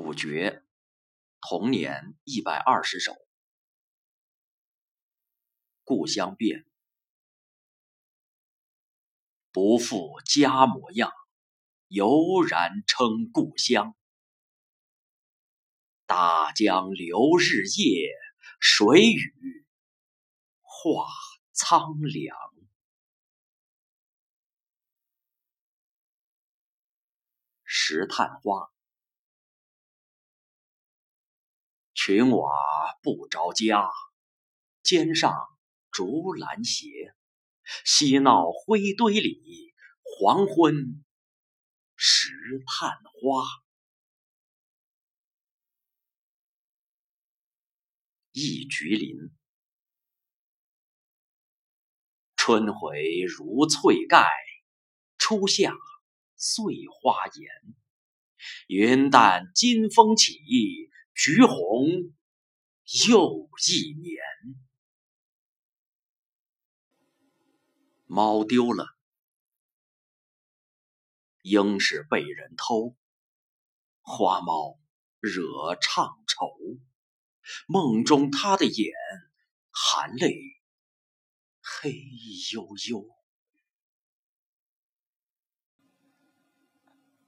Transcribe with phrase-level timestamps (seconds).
[0.00, 0.64] 五绝，
[1.42, 3.14] 童年一百二十首。
[5.84, 6.64] 故乡变，
[9.52, 11.12] 不复家模样，
[11.88, 13.94] 犹然称故乡。
[16.06, 18.14] 大江流日夜，
[18.58, 19.66] 水雨
[20.62, 21.08] 化
[21.52, 22.36] 苍凉。
[27.64, 28.72] 石炭花。
[32.12, 32.50] 寻瓦
[33.04, 33.88] 不着家，
[34.82, 35.32] 肩上
[35.92, 37.14] 竹篮斜。
[37.84, 40.74] 嬉闹灰堆里，黄昏
[41.94, 42.32] 石
[42.66, 43.44] 炭花。
[48.32, 49.14] 一菊林，
[52.34, 54.26] 春回如翠盖，
[55.16, 55.72] 初夏
[56.34, 57.76] 碎花颜。
[58.66, 60.89] 云淡金风起。
[61.14, 62.14] 橘红
[63.08, 64.22] 又一年，
[68.06, 68.96] 猫丢了，
[71.42, 72.96] 应是被人偷。
[74.00, 74.80] 花猫
[75.20, 76.80] 惹怅愁，
[77.68, 78.92] 梦中他的眼
[79.70, 80.34] 含泪
[81.60, 81.92] 黑
[82.52, 83.08] 悠悠。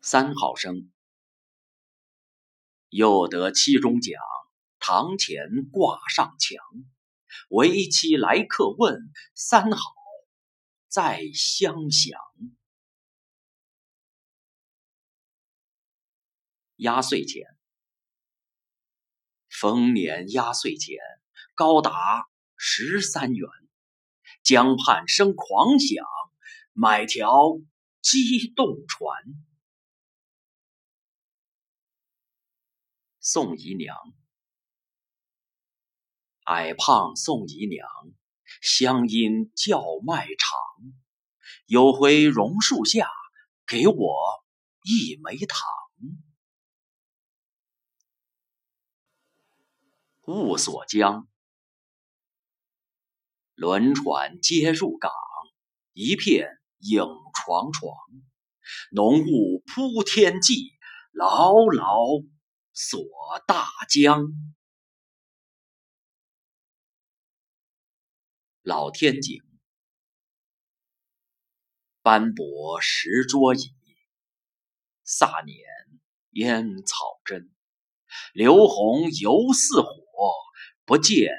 [0.00, 0.90] 三好生。
[2.90, 4.20] 又得七中奖，
[4.78, 6.58] 堂前挂上墙。
[7.48, 9.80] 为妻来客问，三好
[10.88, 12.18] 再相想。
[16.76, 17.46] 压岁钱，
[19.48, 20.98] 丰年压岁钱
[21.54, 23.48] 高达十三元，
[24.42, 26.04] 江畔声狂响，
[26.72, 27.58] 买条
[28.00, 29.14] 机动船。
[33.32, 33.96] 送姨娘，
[36.46, 37.86] 矮胖送姨娘，
[38.60, 40.58] 乡音叫卖长。
[41.66, 43.08] 有回榕树下，
[43.68, 44.44] 给我
[44.82, 45.60] 一枚糖。
[50.26, 51.28] 雾锁江，
[53.54, 55.12] 轮船接入港，
[55.92, 57.96] 一片影幢幢，
[58.90, 60.72] 浓雾铺天际，
[61.12, 61.94] 牢牢。
[62.72, 63.00] 锁
[63.46, 64.32] 大江，
[68.62, 69.42] 老天井，
[72.02, 73.74] 斑驳石桌椅，
[75.04, 75.58] 飒年
[76.30, 77.52] 烟草针，
[78.32, 80.32] 刘红犹似火，
[80.84, 81.32] 不见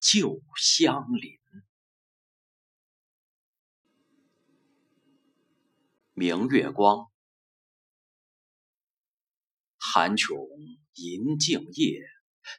[0.00, 1.38] 旧乡邻。
[6.14, 7.13] 明月光。
[9.96, 10.36] 寒琼
[10.94, 12.00] 银镜夜，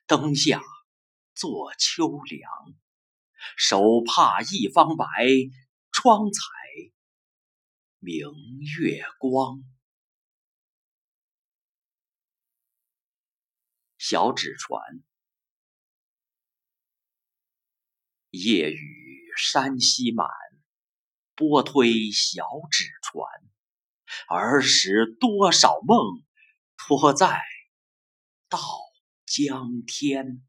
[0.07, 0.61] 灯下
[1.33, 2.49] 坐秋凉。
[3.57, 5.05] 手帕一方白，
[5.91, 6.39] 窗采
[7.99, 8.21] 明
[8.79, 9.61] 月光。
[13.97, 14.81] 小纸船，
[18.29, 20.29] 夜雨山溪满，
[21.35, 23.27] 波推小纸船。
[24.29, 26.23] 儿时多少梦。
[26.77, 27.39] 托在
[28.47, 28.59] 到
[29.25, 30.45] 江天，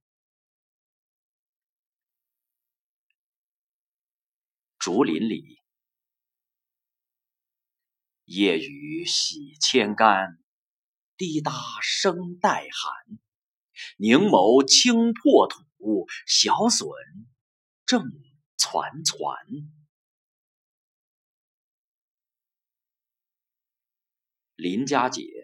[4.79, 5.61] 竹林里，
[8.25, 10.43] 夜雨洗千竿，
[11.17, 13.19] 滴答声带寒。
[13.99, 16.89] 凝眸轻破土，小笋
[17.85, 18.03] 正
[18.57, 19.17] 攒攒。
[24.55, 25.36] 林家姐。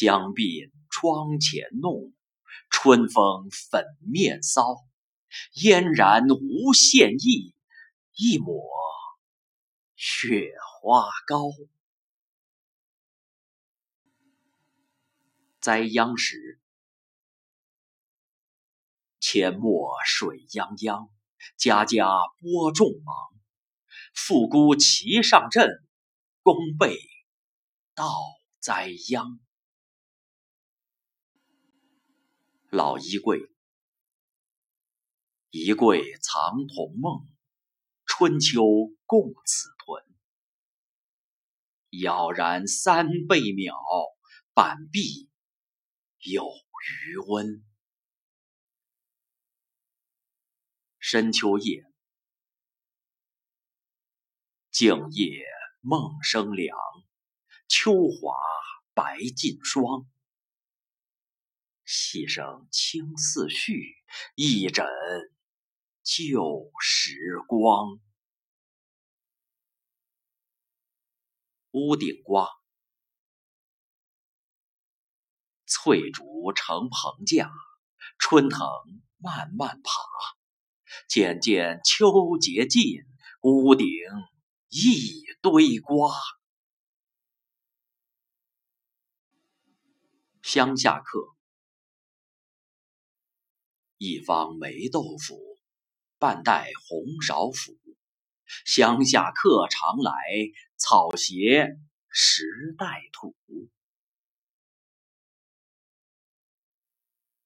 [0.00, 2.14] 香鬓窗前弄，
[2.70, 4.64] 春风粉面骚。
[5.52, 7.54] 嫣然无限意，
[8.14, 8.62] 一抹
[9.96, 11.50] 雪花膏。
[15.60, 16.58] 栽秧时，
[19.20, 21.10] 阡陌水泱泱，
[21.58, 22.08] 家家
[22.40, 23.14] 播种忙。
[24.14, 25.68] 妇姑骑上阵，
[26.42, 26.98] 弓背
[27.94, 28.10] 稻
[28.60, 29.38] 栽秧。
[32.70, 33.40] 老衣柜，
[35.50, 37.28] 衣柜藏童梦，
[38.06, 38.62] 春秋
[39.06, 40.04] 共此屯。
[41.88, 43.74] 杳然三倍秒，
[44.54, 45.28] 板壁
[46.20, 47.64] 有余温。
[51.00, 51.84] 深秋夜，
[54.70, 55.44] 静夜
[55.80, 56.78] 梦生凉，
[57.66, 58.36] 秋华
[58.94, 60.08] 白尽霜。
[61.92, 63.96] 细声轻似絮，
[64.36, 64.86] 一枕
[66.04, 67.98] 旧时光。
[71.72, 72.48] 屋顶瓜，
[75.66, 77.50] 翠竹成棚架，
[78.20, 78.60] 春藤
[79.16, 79.90] 慢慢爬。
[81.08, 83.02] 渐渐秋节近，
[83.40, 83.88] 屋顶
[84.68, 86.14] 一堆瓜。
[90.40, 91.34] 乡下客。
[94.02, 95.38] 一方霉豆腐，
[96.18, 97.76] 半袋红苕腐。
[98.64, 100.10] 乡下客常来，
[100.78, 101.76] 草鞋
[102.08, 103.36] 时代土。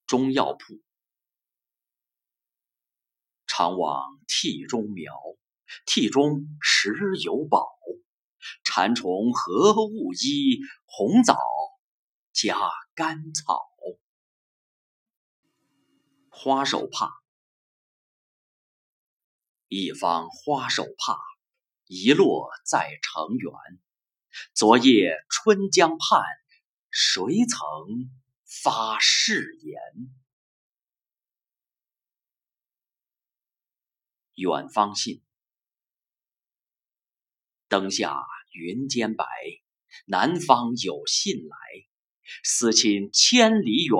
[0.07, 0.81] 中药铺，
[3.49, 5.13] 常往屉中瞄，
[5.89, 7.67] 屉中实有宝。
[8.63, 10.61] 蚕虫何物衣？
[10.85, 11.37] 红枣
[12.33, 12.57] 加
[12.95, 13.74] 甘草。
[16.37, 17.23] 花手帕，
[19.69, 21.17] 一方花手帕，
[21.87, 23.53] 遗落在城垣。
[24.53, 26.25] 昨夜春江畔，
[26.91, 28.11] 谁曾
[28.45, 29.81] 发誓言？
[34.35, 35.23] 远方信，
[37.69, 39.25] 灯下云间白，
[40.05, 41.57] 南方有信来。
[42.43, 43.97] 思亲千里远，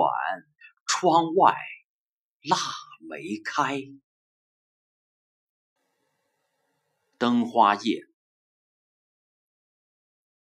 [0.85, 1.55] 窗外。
[2.47, 2.57] 腊
[2.99, 3.81] 梅开，
[7.17, 8.03] 灯花夜，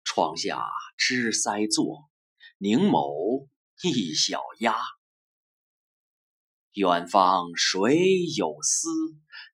[0.03, 2.07] 窗下知腮坐，
[2.59, 3.47] 凝眸
[3.81, 4.75] 一小鸦。
[6.73, 8.89] 远方谁有思？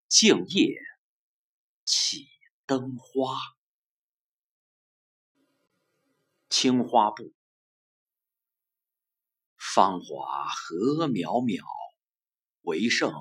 [0.10, 0.78] 静夜
[1.86, 2.28] 起
[2.66, 3.38] 灯花。
[6.50, 7.34] 青花布，
[9.56, 11.64] 芳华何渺渺。
[12.66, 13.14] 唯剩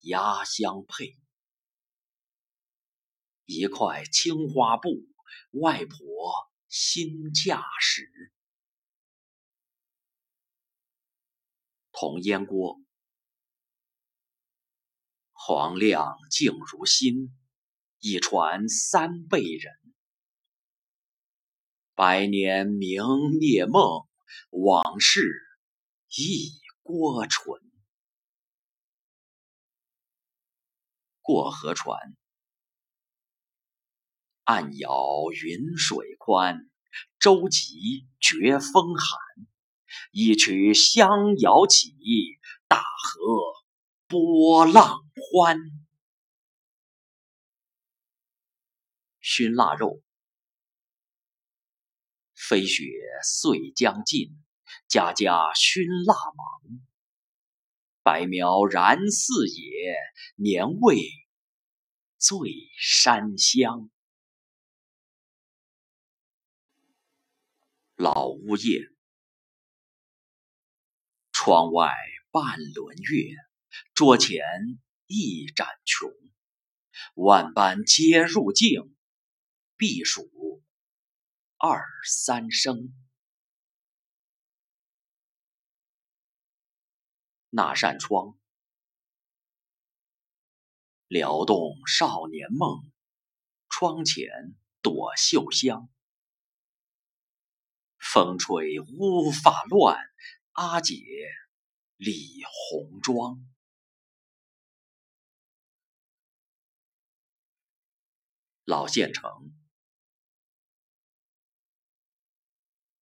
[0.00, 1.16] 压香配，
[3.46, 5.08] 一块青花布，
[5.52, 5.96] 外婆
[6.68, 8.34] 新嫁时。
[11.90, 12.78] 铜烟锅，
[15.32, 17.34] 黄亮静如新，
[18.00, 19.72] 一传三辈人。
[21.94, 23.02] 百年明
[23.40, 24.06] 灭梦，
[24.50, 25.22] 往事
[26.08, 26.52] 一
[26.82, 27.65] 锅醇。
[31.26, 31.98] 过河船，
[34.44, 34.94] 岸遥
[35.32, 36.70] 云水宽，
[37.18, 39.18] 舟楫绝风寒。
[40.12, 41.96] 一曲香摇起，
[42.68, 43.16] 大河
[44.06, 45.00] 波浪
[45.32, 45.58] 欢。
[49.20, 50.00] 熏腊肉，
[52.36, 52.84] 飞雪
[53.24, 54.30] 岁将尽，
[54.86, 56.95] 家家熏腊忙。
[58.06, 59.96] 白苗燃似野，
[60.36, 61.10] 年味
[62.18, 63.90] 醉山乡。
[67.96, 68.88] 老屋夜，
[71.32, 71.92] 窗外
[72.30, 73.34] 半轮月，
[73.92, 74.40] 桌前
[75.08, 76.08] 一盏琼。
[77.16, 78.96] 万般皆入镜，
[79.76, 80.62] 避暑
[81.56, 82.94] 二三声。
[87.56, 88.38] 那扇窗，
[91.08, 92.92] 撩动少年梦。
[93.70, 94.28] 窗前
[94.82, 95.88] 朵绣香，
[97.98, 99.98] 风吹乌发乱。
[100.52, 100.94] 阿姐
[101.96, 103.42] 理红妆。
[108.64, 109.30] 老县城，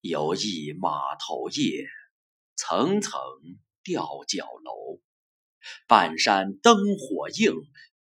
[0.02, 1.88] 游弋码头夜，
[2.56, 3.20] 层层。
[3.84, 5.02] 吊脚楼，
[5.88, 7.54] 半山灯火映，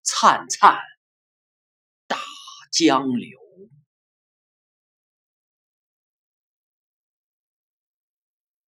[0.01, 0.79] 灿灿
[2.07, 2.17] 大
[2.71, 3.39] 江流。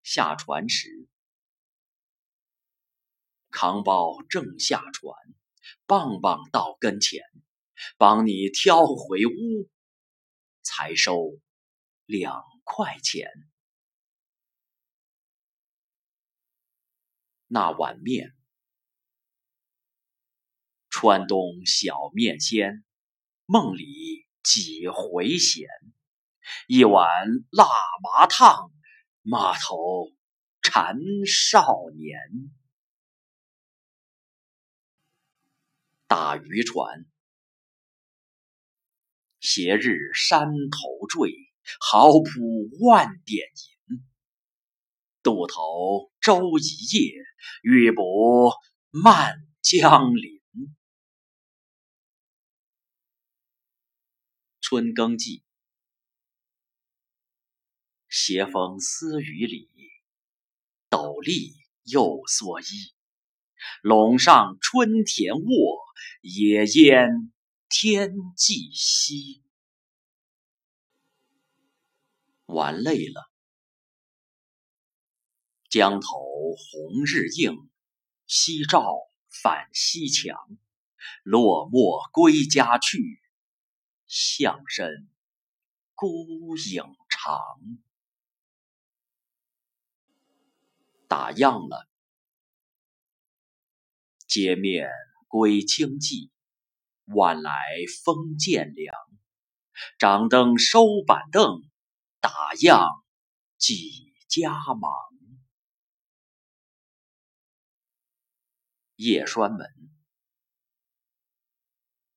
[0.03, 1.07] 下船时，
[3.51, 5.15] 扛包正下船，
[5.85, 7.23] 棒棒到跟前，
[7.97, 9.69] 帮你挑回屋，
[10.63, 11.39] 才收
[12.05, 13.29] 两块钱。
[17.51, 18.35] 那碗面，
[20.91, 22.85] 川东小面仙，
[23.47, 25.67] 梦里几回闲。
[26.67, 27.03] 一碗
[27.49, 27.65] 辣
[28.03, 28.71] 麻烫，
[29.23, 30.11] 码头
[30.61, 32.19] 馋少年。
[36.05, 37.07] 打渔船，
[39.39, 41.33] 斜日山头坠，
[41.79, 43.78] 豪铺万点银。
[45.29, 47.13] 渡头舟一叶，
[47.61, 48.55] 欲泊
[48.89, 50.41] 漫江林。
[54.59, 55.43] 春耕季，
[58.07, 59.69] 斜风私雨里，
[60.89, 62.95] 斗笠又蓑衣。
[63.83, 65.85] 陇上春田卧，
[66.21, 67.31] 野烟
[67.69, 69.43] 天际稀。
[72.47, 73.28] 玩累了，
[75.69, 76.07] 江头
[76.55, 77.69] 红日映，
[78.25, 78.83] 夕照
[79.29, 80.35] 反西墙。
[81.21, 83.21] 落寞归家去，
[84.07, 85.07] 向身
[85.93, 87.37] 孤影长。
[91.07, 91.87] 打烊了。
[94.27, 94.89] 街面
[95.27, 96.31] 归清寂，
[97.13, 97.53] 晚来
[98.03, 98.95] 风渐凉。
[99.99, 101.61] 掌灯收板凳，
[102.19, 103.03] 打烊
[103.59, 105.18] 几家忙。
[109.01, 109.65] 夜栓门，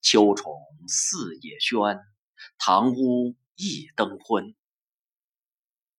[0.01, 0.53] 秋虫
[0.89, 2.03] 四野喧，
[2.59, 4.57] 堂屋一灯昏。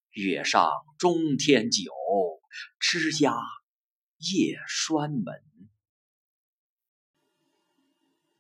[0.10, 1.86] 月上中天九，
[2.82, 3.34] 吱呀
[4.18, 5.42] 夜栓门。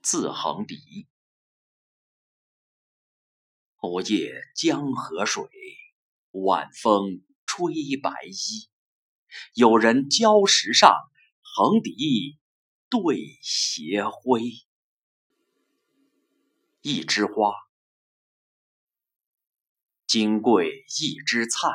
[0.02, 1.08] 自横笛，
[3.82, 5.48] 午夜江河水，
[6.32, 8.70] 晚风吹白衣。
[9.54, 10.94] 有人礁石上，
[11.55, 12.39] 横笛
[12.89, 14.41] 对斜晖。
[16.81, 17.53] 一枝花，
[20.07, 21.72] 金桂一枝灿，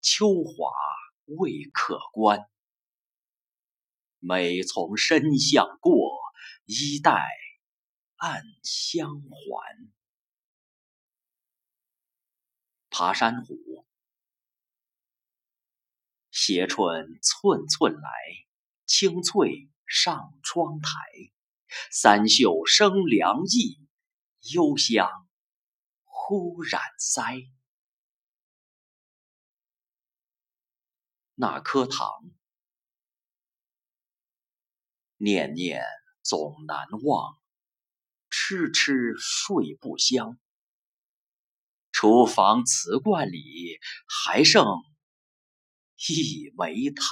[0.00, 0.72] 秋华
[1.26, 2.48] 未可观。
[4.18, 6.18] 每从深巷过，
[6.64, 7.28] 衣带。
[8.16, 9.92] 暗香还。
[12.88, 13.84] 爬山虎，
[16.30, 18.10] 斜春寸寸来，
[18.86, 20.90] 青翠上窗台。
[21.90, 23.80] 三袖生凉意，
[24.52, 25.08] 幽香
[26.02, 27.48] 忽染腮。
[31.34, 32.06] 那颗糖，
[35.16, 35.82] 念念
[36.22, 37.38] 总难忘。
[38.28, 40.38] 痴痴睡不香，
[41.90, 43.78] 厨房瓷罐里
[44.26, 44.66] 还剩
[46.06, 47.06] 一枚糖。